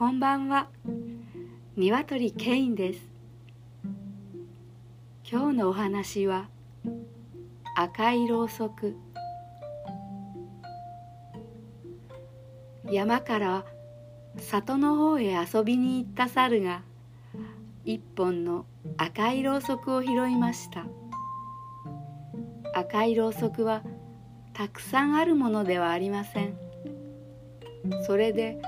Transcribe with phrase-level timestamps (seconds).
[0.00, 0.70] こんばんは。
[1.76, 3.00] 鶏ケインです。
[5.30, 6.48] 今日のお話は
[7.76, 8.96] 赤いろうそく。
[12.90, 13.66] 山から
[14.38, 16.80] 里の方へ遊びに行った猿が
[17.84, 18.64] 一本の
[18.96, 20.86] 赤いろうそくを拾いました。
[22.74, 23.82] 赤いろうそくは
[24.54, 26.56] たくさんあるものではありません。
[28.06, 28.62] それで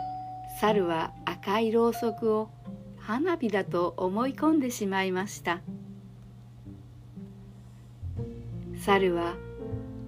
[0.60, 2.50] 猿は赤いろうそくを
[2.98, 5.60] 花火だと思い込んでしまいました。
[8.78, 9.34] 猿は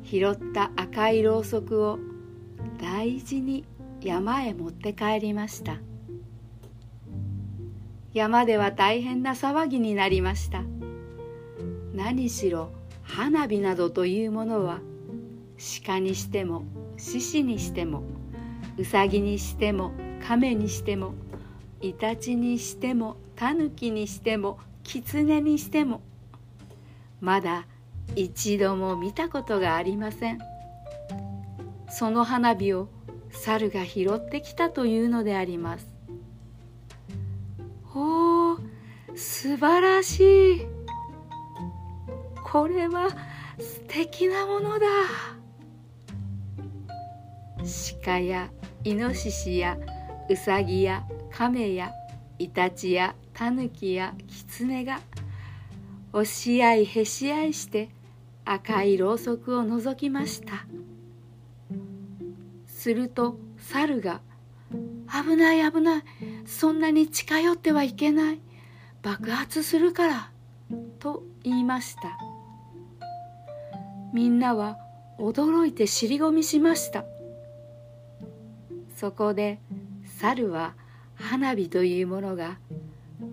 [0.05, 1.99] 拾った赤いろうそくを
[2.81, 3.65] 大事に
[4.01, 5.79] 山へ持って帰りました。
[8.13, 10.63] 山では大変な騒ぎになりました。
[11.95, 12.71] 何しろ
[13.03, 14.79] 花火などというものは
[15.85, 16.63] 鹿にしても
[16.97, 18.05] 獅子にしても
[18.79, 19.91] うさぎにしても
[20.25, 21.15] 亀にしても
[21.85, 26.01] イタチにしてもタヌキにしてもキツネにしても
[27.21, 27.67] まだ
[28.17, 30.39] 一度も見たことがありません。
[31.91, 32.89] その花火を
[33.31, 35.87] 猿が拾ってきたというのであります。
[37.95, 38.59] おお
[39.15, 40.67] 素晴らしい。
[42.43, 43.11] これは
[43.59, 44.87] 素敵なものだ。
[48.05, 48.51] 鹿や
[48.85, 49.77] イノシシや
[50.31, 51.05] ウサギや
[51.37, 51.91] カメや
[52.39, 55.01] イタチやタヌキやキツネが
[56.13, 57.91] 押し合いへし合いして
[58.45, 60.65] 赤いろうそくを覗きました。
[62.69, 64.21] すると猿が
[65.11, 66.03] 「危ない危ない
[66.47, 68.41] そんなに近寄ってはいけない
[69.03, 70.31] 爆発するから」
[71.01, 72.17] と言いました。
[74.13, 74.79] みんなは
[75.19, 77.05] 驚いて尻込みしました。
[78.95, 79.59] そこで
[80.05, 80.77] 猿は
[81.17, 82.59] 花火というものが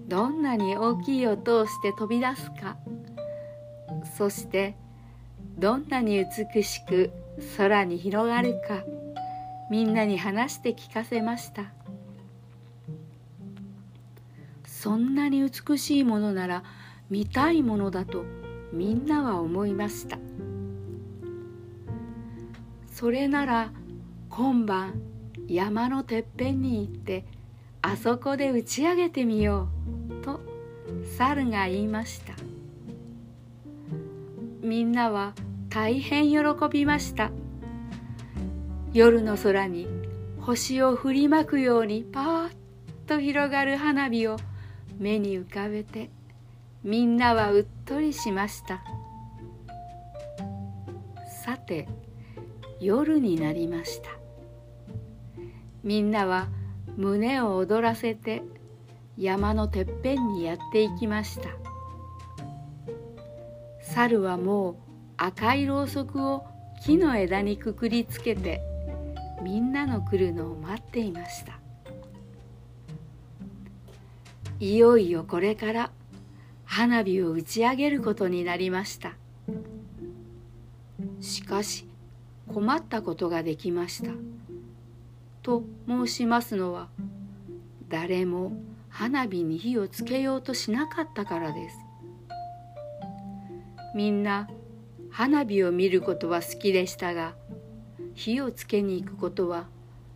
[0.07, 2.77] どんなに大きい音をして飛び出すか。
[4.17, 4.75] そして
[5.58, 7.11] どんなに美しく
[7.58, 8.83] 空に広がるか。
[9.70, 11.71] みんなに話して聞かせました。
[14.65, 16.64] そんなに美しいものなら
[17.09, 18.25] 見たいものだと
[18.73, 20.17] みんなは思いました。
[22.91, 23.71] それなら
[24.30, 25.02] 今晩
[25.47, 27.25] 山のてっぺんに行って
[27.81, 29.69] あそこで打ち上げてみよ
[30.09, 30.39] うと
[31.17, 32.33] 猿が言いました。
[34.61, 35.33] みんなは
[35.69, 36.37] 大変喜
[36.70, 37.31] びました。
[38.93, 39.87] 夜の空に
[40.39, 42.52] 星を振りまくようにパーッ
[43.08, 44.37] と広がる花火を
[44.99, 46.09] 目に浮かべて
[46.83, 48.83] みんなはうっとりしました。
[51.43, 51.87] さて
[52.80, 54.09] 夜になりました。
[55.83, 56.47] みんなは
[56.97, 58.43] 胸を躍らせて
[59.17, 61.49] 山のてっぺんにやっていきました。
[63.81, 64.75] 猿はもう
[65.17, 66.45] 赤いろうそくを
[66.83, 68.61] 木の枝にくくりつけて
[69.43, 71.59] みんなの来るのを待っていました。
[74.59, 75.91] いよいよこれから
[76.65, 79.13] 花火を打ち上げることになりました。
[81.19, 81.87] しかし
[82.47, 84.11] 困ったことができました。
[85.41, 86.89] と申しますのは
[87.89, 88.53] 誰も
[88.89, 91.77] 花火に火をつけようとしなかったからです。
[93.95, 94.49] みんな
[95.09, 97.35] 花火を見ることは好きでしたが
[98.13, 99.67] 火をつけに行くことは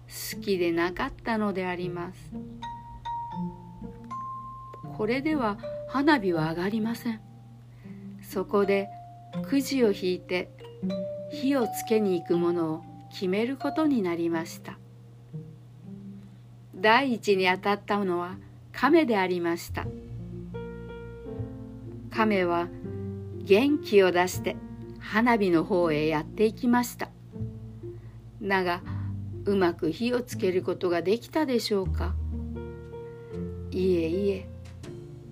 [0.08, 2.32] 好きでなかったのであります。
[4.98, 5.58] これでは
[5.90, 7.22] 花火は上がりません。
[8.22, 8.88] そこで
[9.50, 10.50] くじを引いて
[11.32, 14.78] 火をつけに行くものを決めることになりました。
[16.86, 18.36] 第一に当たったのは
[18.72, 19.88] 亀でありました。
[22.12, 22.68] 亀は
[23.40, 24.56] 元気を出して
[25.00, 27.10] 花火の方へやっていきました。
[28.40, 28.84] だが
[29.46, 32.14] うまく火をつけることができたでしょうか。
[33.72, 34.48] いえいえ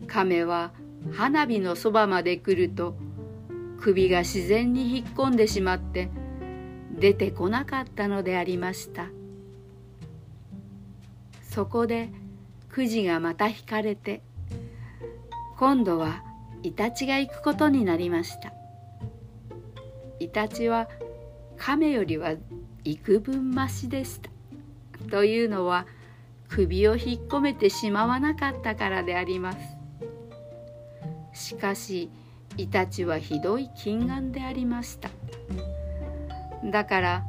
[0.08, 0.72] 亀は
[1.12, 2.96] 花火のそばまで来ると
[3.80, 6.10] 首が自然に引っ込んでしまって
[6.98, 9.06] 出てこなかったのでありました。
[11.54, 12.10] そこで
[12.70, 14.24] くじがまた引かれて
[15.60, 16.24] 今度は
[16.64, 18.52] イタチが行くことになりました。
[20.20, 20.90] イタチは
[21.58, 22.34] 亀よりは
[22.84, 24.32] 幾分増しでした。
[25.12, 25.86] というのは
[26.50, 29.60] 首を引っ込めてしまわなかったからであります。
[31.34, 32.10] しかし
[32.58, 35.12] イタチはひどい近眼でありました。
[36.66, 37.24] だから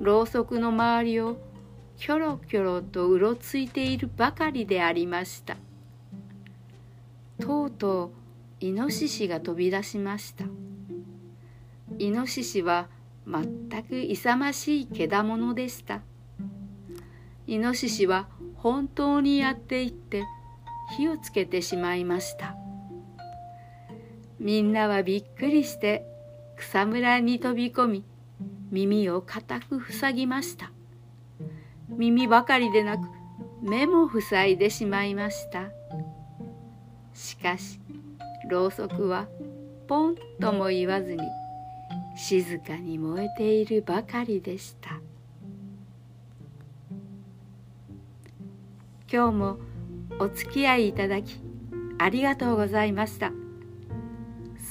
[0.00, 1.49] ろうそくの周りを
[2.00, 5.58] キョロキョロとうろついているばかりでありました。
[7.38, 8.12] とうと
[8.62, 10.46] うイノシシが飛び出しました。
[11.98, 12.88] イノシシは
[13.26, 16.00] 全く勇ましいけだものでした。
[17.46, 20.24] イノシシは本当にやっていって
[20.96, 22.56] 火をつけてしまいました。
[24.38, 26.06] みんなはびっくりして
[26.56, 28.04] 草むらに飛び込み
[28.70, 30.72] 耳を固く塞ぎました。
[31.96, 33.08] 耳ばかりでなく
[33.62, 35.70] 目も塞いでしまいました
[37.14, 37.80] しかし
[38.48, 39.28] ろうそくは
[39.86, 41.22] ポンとも言わずに
[42.16, 45.00] 静かに燃えているばかりでした
[49.12, 49.58] 今日も
[50.18, 51.40] お付き合いいただき
[51.98, 53.30] ありがとうございました。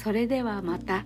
[0.01, 1.05] それではまた。